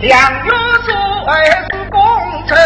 [0.00, 0.94] 良药所
[1.26, 1.98] 爱是功
[2.46, 2.56] 臣，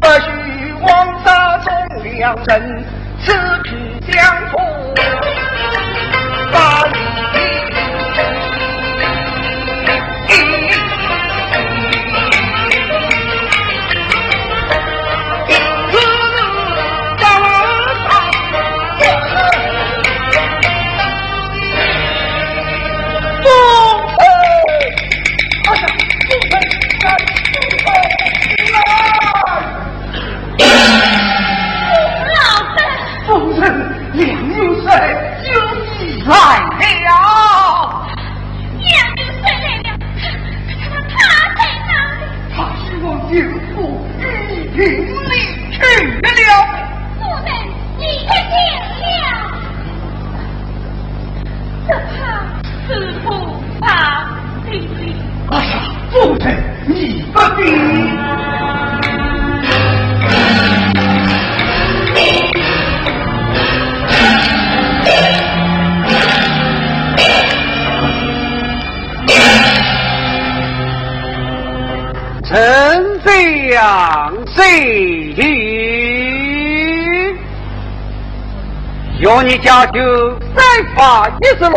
[0.00, 1.68] 不许枉杀忠
[2.04, 2.84] 良臣。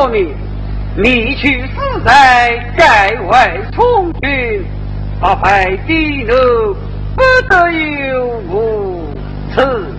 [0.10, 0.33] 你，
[0.95, 4.65] 你去死在盖外从军，
[5.19, 6.33] 八百低头
[7.15, 9.05] 不得有误。
[9.55, 9.92] 耻。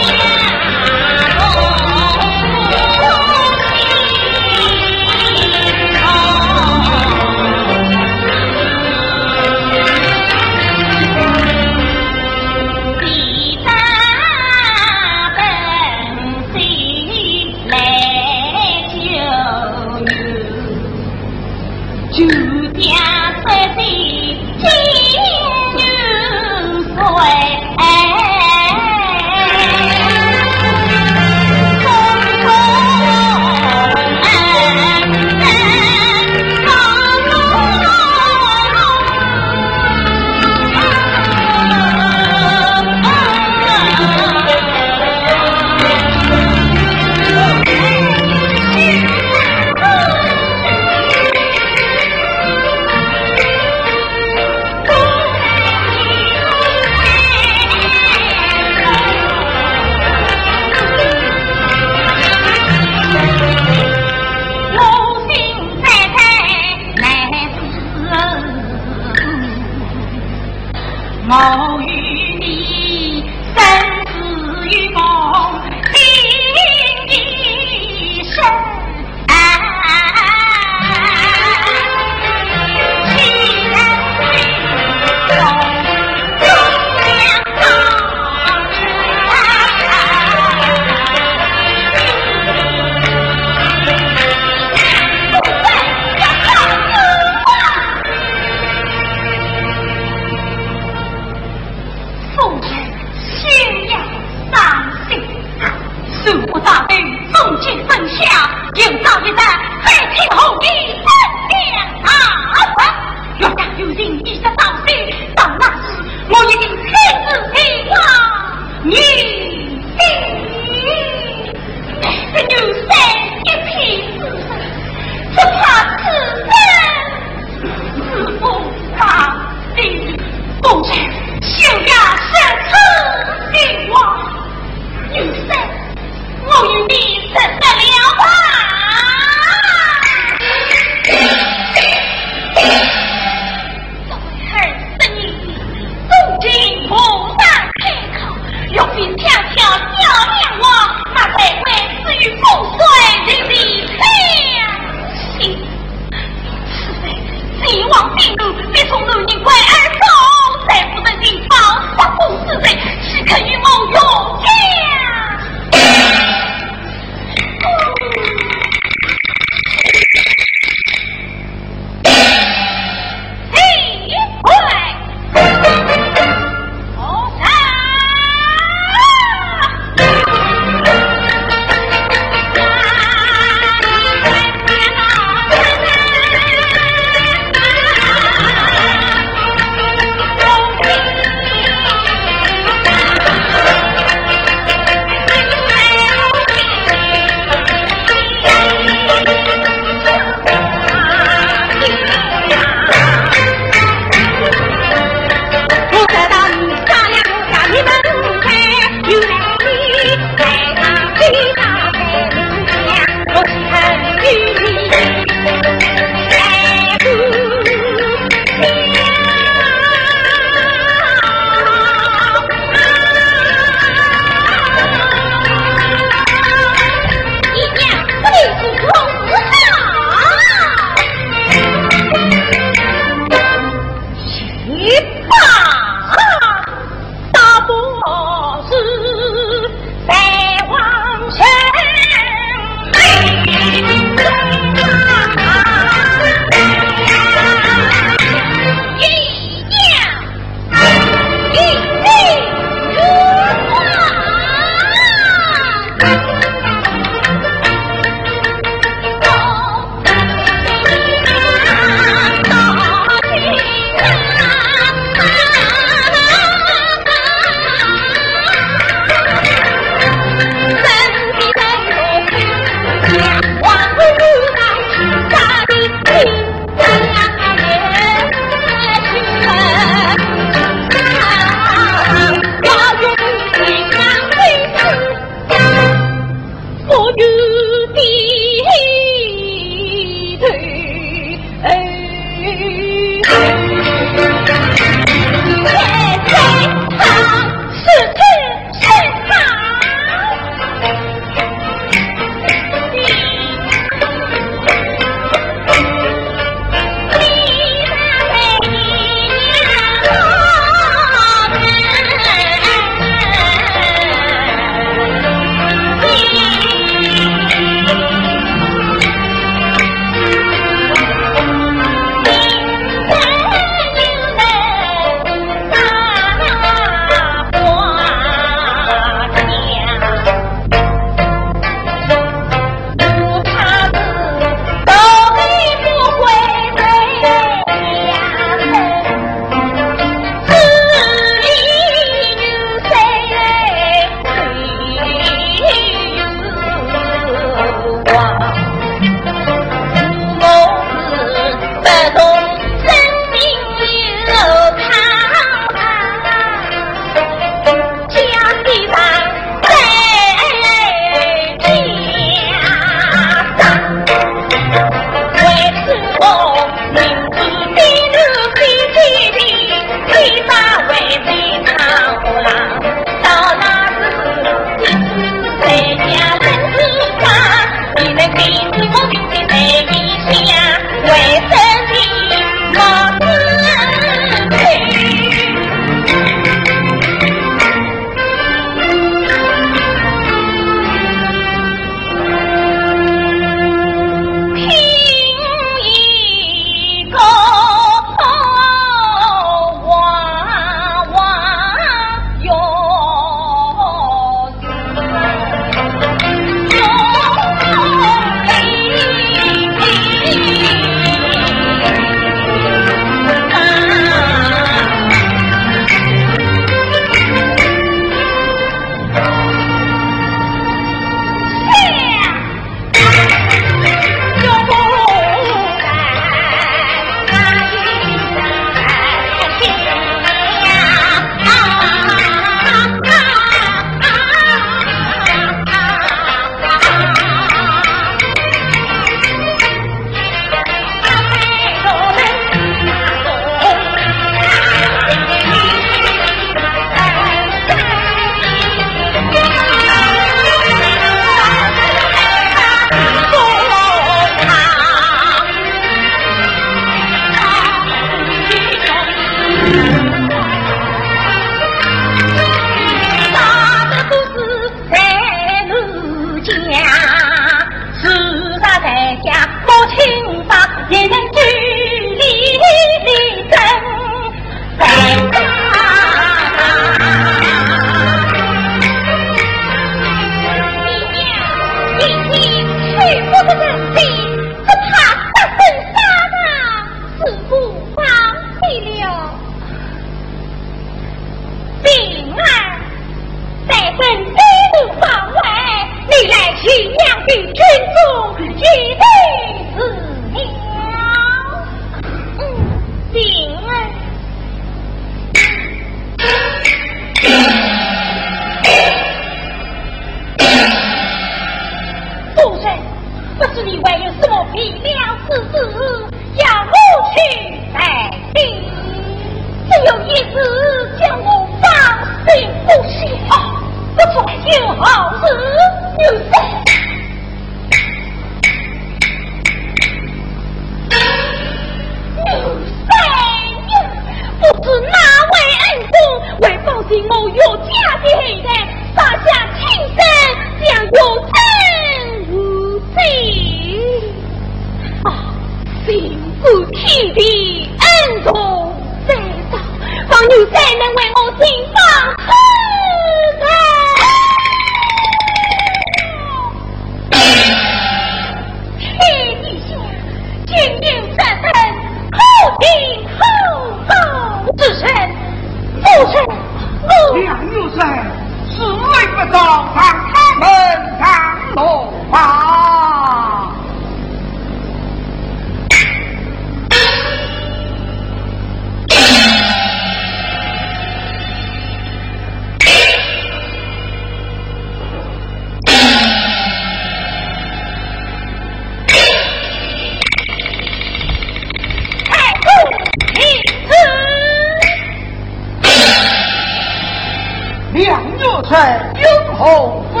[598.48, 600.00] 太英侯吩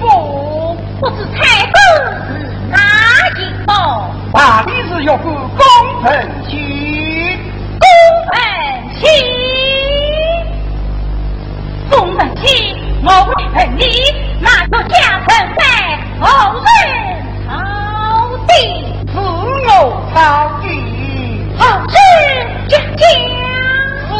[0.00, 0.04] 咐，
[0.98, 1.74] 不知太公
[2.26, 2.28] 是
[2.68, 2.76] 哪
[3.38, 3.70] 一个？
[4.32, 5.30] 大理寺有个公
[6.02, 6.12] 孙
[6.48, 6.52] 胥，
[7.78, 7.86] 公
[8.26, 8.34] 孙
[8.98, 9.06] 胥，
[11.88, 12.44] 公孙胥，
[13.04, 13.32] 我问
[13.78, 13.80] 你，
[14.40, 14.92] 哪个家
[15.28, 15.62] 臣在
[16.20, 16.66] 后人
[17.46, 17.52] 曹
[18.48, 18.52] 地？
[19.12, 19.14] 是
[19.68, 19.70] 我
[20.12, 20.18] 朝
[20.60, 20.64] 地，
[21.56, 21.94] 后人
[22.66, 23.02] 家家，
[24.08, 24.10] 是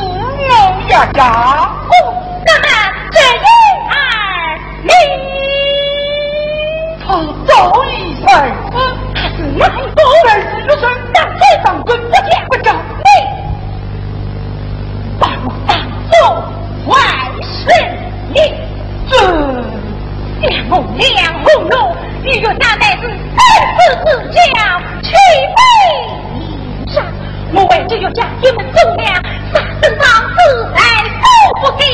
[0.48, 0.51] 我
[0.86, 1.20] 一家。
[7.47, 8.26] 早已他
[9.36, 10.82] 是还包儿子入村，
[11.12, 13.05] 当再当官，不见不着你。
[15.18, 15.76] 把我当
[16.11, 16.12] 做
[16.86, 16.92] 外
[17.42, 17.53] 事
[18.32, 18.36] 女
[19.09, 19.12] 这
[20.49, 23.03] 两红两红龙，你若那乃是
[23.36, 23.38] 三
[23.76, 24.38] 四四家
[25.03, 25.09] 去，
[27.55, 29.14] 我为这有家，你们重量
[29.53, 30.36] 三等房子
[30.74, 30.80] 来
[31.22, 31.26] 都
[31.61, 31.84] 不给。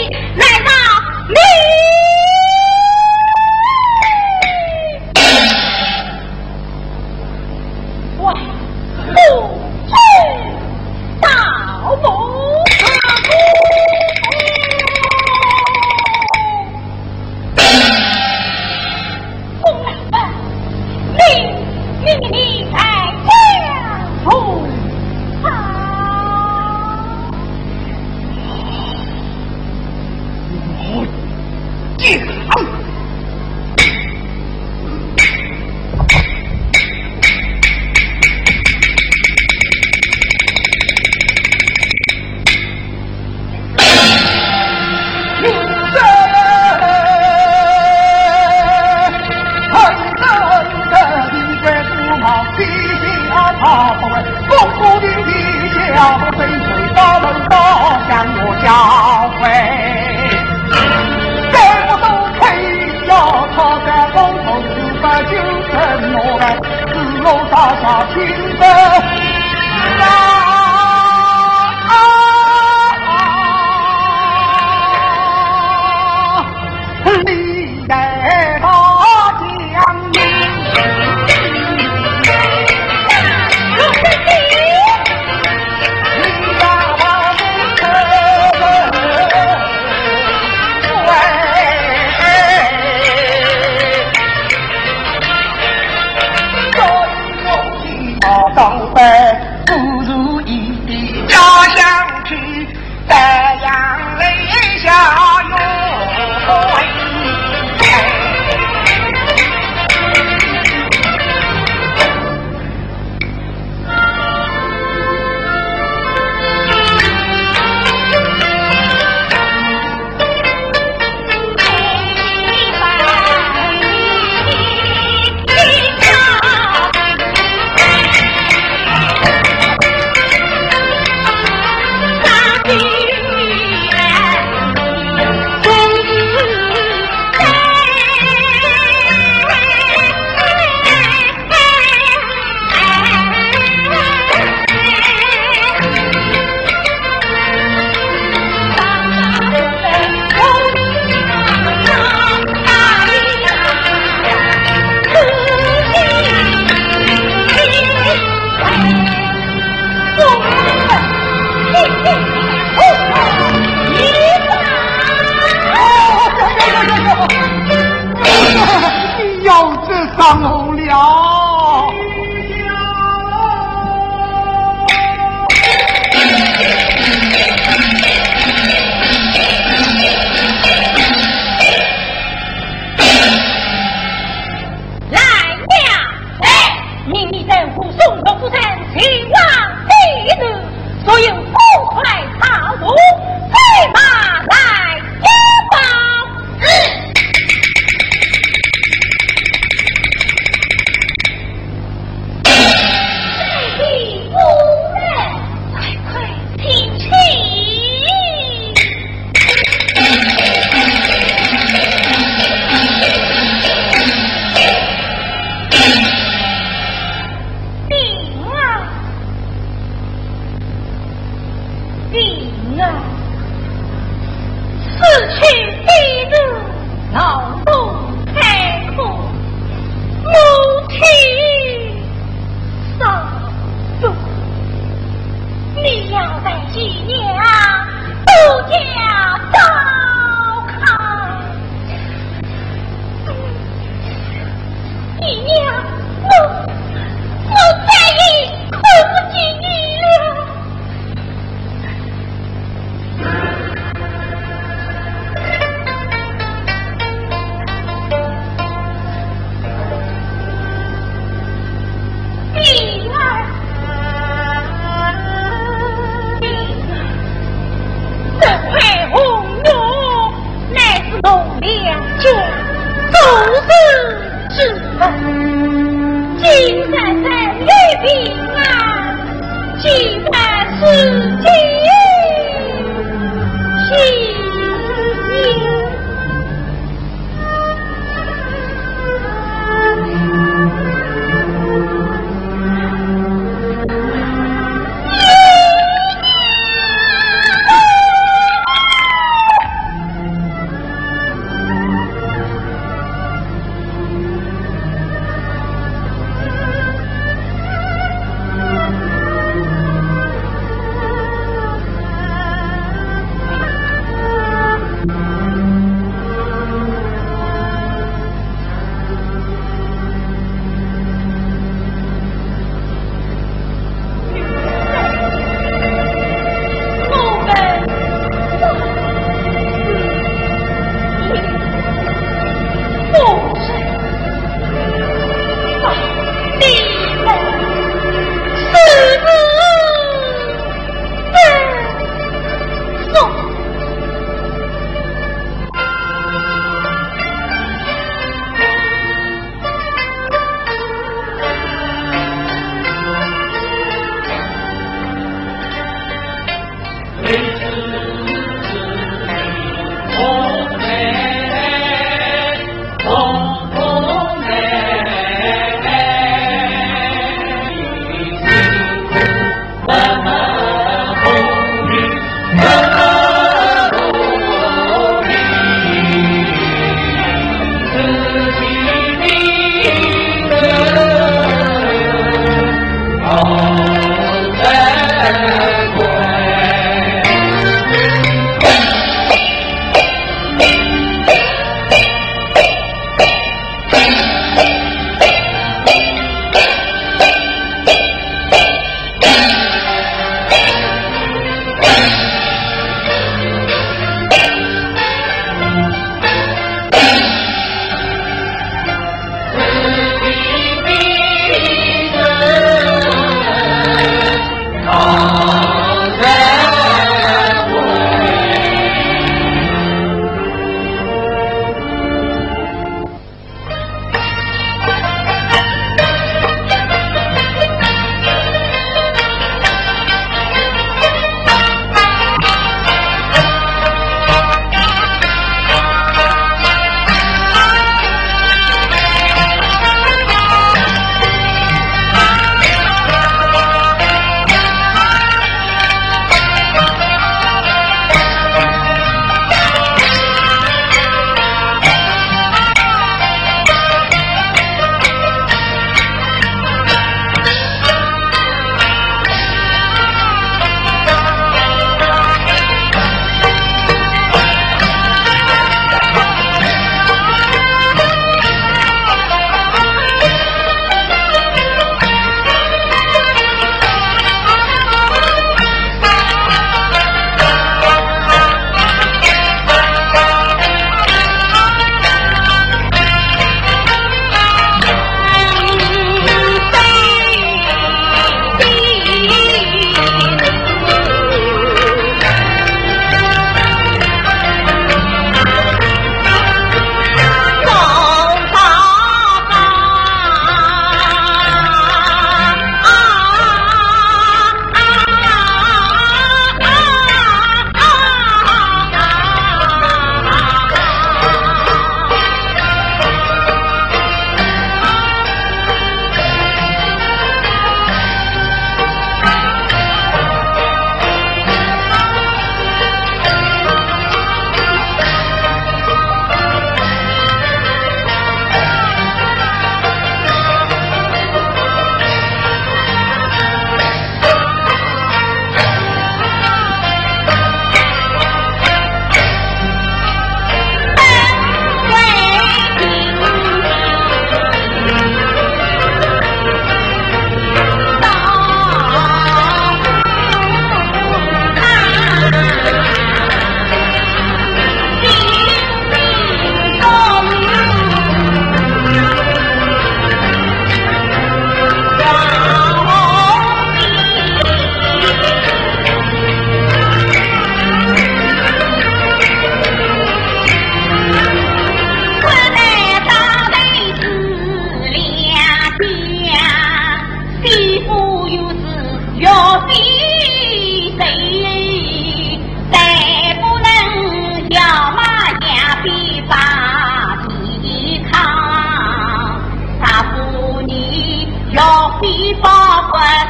[593.00, 593.29] one.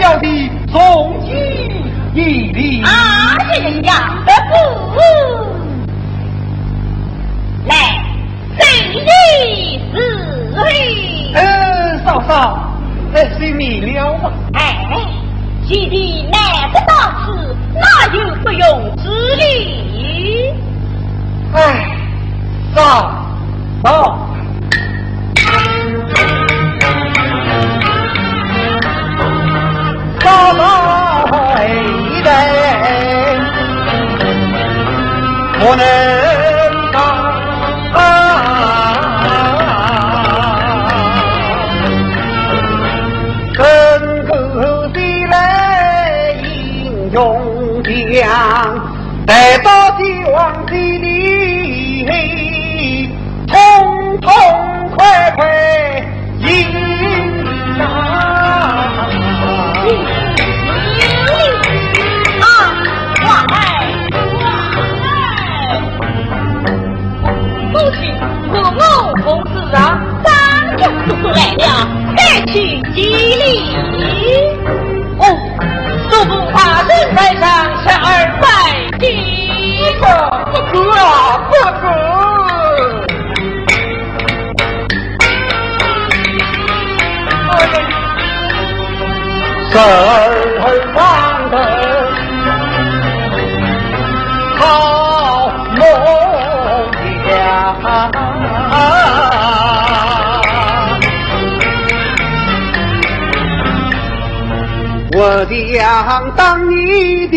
[0.00, 1.32] 叫你送进
[2.14, 2.82] 一礼。
[2.82, 4.96] 啊，这样的不？
[7.66, 7.74] 来，
[8.58, 8.62] 谁
[12.04, 12.58] 嫂嫂，
[13.14, 14.32] 哎，随你了吧。
[14.54, 14.86] 哎，
[15.66, 16.92] 既然来得到
[17.24, 20.52] 此，那就不用之礼。
[21.54, 21.96] 哎，
[22.74, 22.80] 嫂
[23.82, 23.82] 嫂。
[23.82, 24.33] 嫂
[35.66, 36.13] 我
[89.80, 89.82] 儿
[90.94, 91.54] 方的
[94.58, 94.62] 好
[95.76, 95.80] 梦
[97.28, 97.30] 呀。
[105.16, 107.34] 我将当你的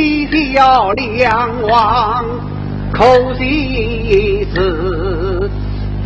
[0.56, 2.26] 小梁王，
[2.92, 3.04] 可
[3.36, 4.58] 惜是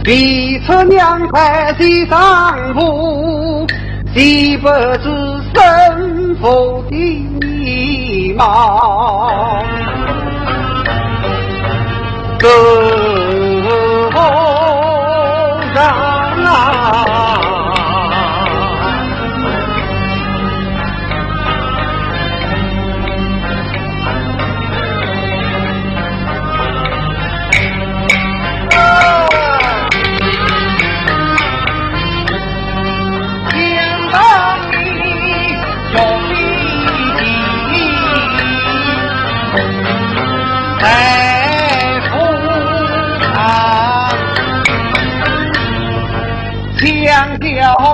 [0.03, 3.65] 彼此两块的上铺，
[4.14, 5.09] 岂不知
[5.53, 6.95] 生父的
[7.39, 9.64] 迷茫。
[12.39, 12.47] 歌
[14.12, 14.41] 上。
[15.74, 17.11] 叫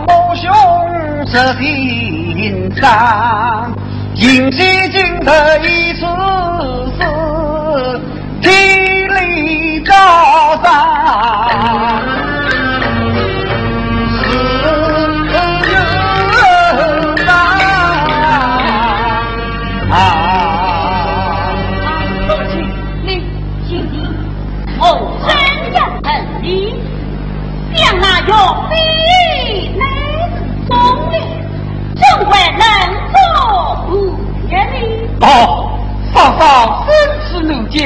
[0.01, 0.45] 母兄
[1.31, 3.73] 这心上，
[4.15, 4.57] 引起
[4.91, 6.05] 今的一次
[6.97, 6.99] 次，
[8.41, 8.49] 体
[9.07, 9.93] 力高
[10.63, 12.06] 涨。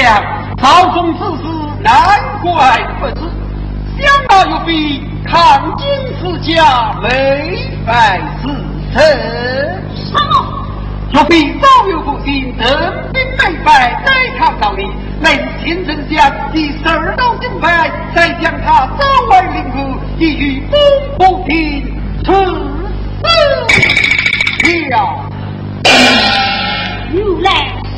[0.01, 0.23] 死难讲，
[0.57, 1.43] 朝中之事
[1.83, 1.93] 难
[2.41, 3.21] 怪不知。
[3.99, 5.87] 想到有比抗金
[6.19, 7.07] 之家没
[7.85, 8.47] 败之
[8.93, 8.99] 臣，
[9.95, 10.33] 什么？
[11.11, 14.85] 有比早有不信，人兵没败，再抗到你，
[15.19, 20.79] 乃秦丞相第十二道金牌，再将他招来领部，一于公
[21.17, 21.83] 不平，
[22.23, 22.33] 处
[24.63, 24.95] 死了。
[27.13, 27.51] 原来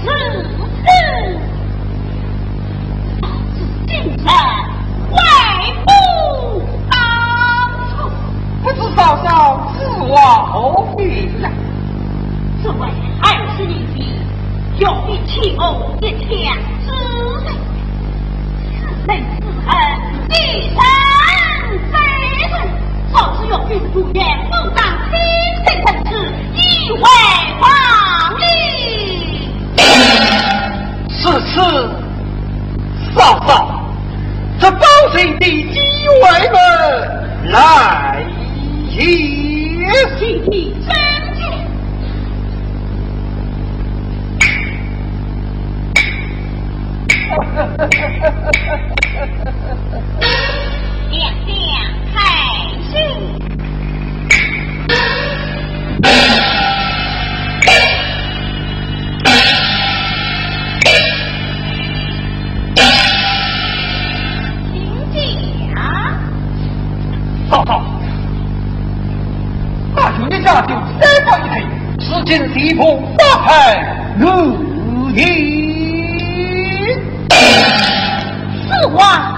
[0.03, 0.09] 是
[0.83, 0.89] 此，
[3.93, 4.09] 今日
[5.11, 5.17] 外
[5.85, 5.87] 不
[6.89, 6.97] 当
[7.91, 8.09] 初，
[8.63, 9.27] 不知嫂嫂
[9.77, 10.15] 此话
[10.47, 11.51] 何必来？
[12.63, 12.89] 这位
[13.21, 13.95] 还是你的
[14.79, 16.27] 用一气偶一枪
[16.83, 16.89] 之
[17.45, 17.47] 类，
[18.81, 19.69] 此人此恨
[20.31, 20.33] 一
[20.73, 20.75] 生
[21.91, 21.93] 非
[22.49, 22.53] 人，
[23.11, 25.13] 若是用兵不言，不当亲
[25.65, 26.09] 生臣子，
[26.55, 26.57] 以
[26.93, 26.97] 为
[27.61, 27.69] 王
[28.39, 28.41] 理。
[31.09, 31.53] 此次
[33.15, 33.82] 嫂嫂，
[34.63, 35.81] 这包神的机
[36.21, 38.25] 外们来
[38.91, 38.97] 也，
[40.17, 40.95] 请你真
[41.35, 41.43] 见。
[51.11, 51.53] 亮亮
[52.13, 52.15] 开
[52.89, 53.52] 心。
[72.25, 73.49] 今西坡八派
[74.17, 74.27] 如
[75.09, 76.95] 意。
[77.29, 79.33] 此话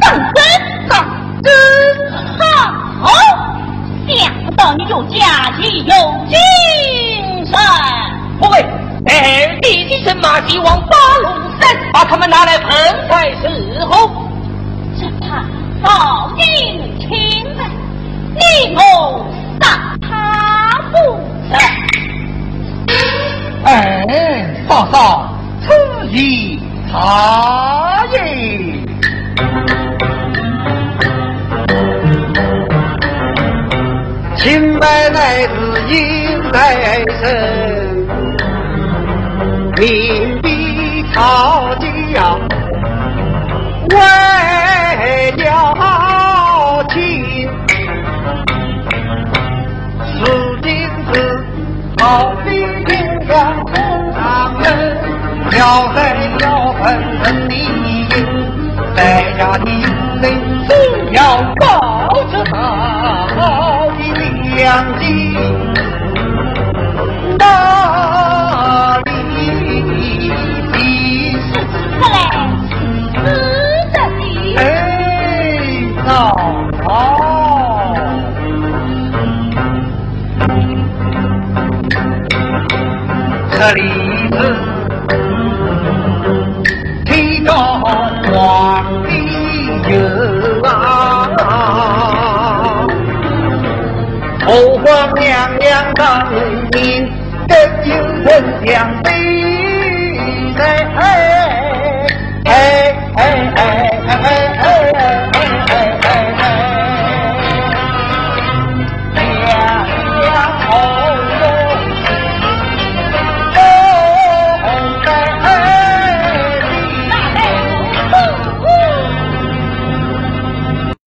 [0.00, 0.44] 当真？
[0.88, 1.04] 当
[1.42, 1.52] 真
[2.38, 3.04] 好！
[4.08, 5.94] 想不到你有家计有
[6.28, 6.36] 精
[7.46, 7.54] 神。
[8.38, 8.64] 不会，
[9.06, 9.10] 二
[9.60, 11.28] 弟的神马希望八路
[11.60, 12.68] 山把他们拿来喷
[13.08, 14.25] 才是后。